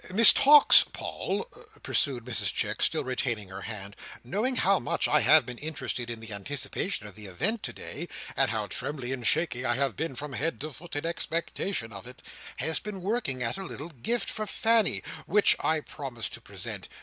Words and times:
"Miss 0.11 0.33
Tox, 0.33 0.83
Paul," 0.91 1.43
pursued 1.83 2.25
Mrs 2.25 2.51
Chick, 2.51 2.81
still 2.81 3.03
retaining 3.03 3.49
her 3.49 3.61
hand, 3.61 3.95
"knowing 4.23 4.55
how 4.55 4.79
much 4.79 5.07
I 5.07 5.19
have 5.21 5.45
been 5.45 5.59
interested 5.59 6.09
in 6.09 6.19
the 6.19 6.33
anticipation 6.33 7.05
of 7.05 7.13
the 7.13 7.27
event 7.27 7.57
of 7.57 7.61
today, 7.61 8.07
and 8.35 8.49
how 8.49 8.65
trembly 8.65 9.13
and 9.13 9.27
shaky 9.27 9.63
I 9.63 9.75
have 9.75 9.95
been 9.95 10.15
from 10.15 10.33
head 10.33 10.59
to 10.61 10.71
foot 10.71 10.95
in 10.95 11.05
expectation 11.05 11.93
of 11.93 12.07
it, 12.07 12.23
has 12.57 12.79
been 12.79 13.03
working 13.03 13.43
at 13.43 13.57
a 13.59 13.63
little 13.63 13.89
gift 13.89 14.31
for 14.31 14.47
Fanny, 14.47 15.03
which 15.27 15.55
I 15.59 15.81
promised 15.81 16.33
to 16.33 16.41
present. 16.41 16.89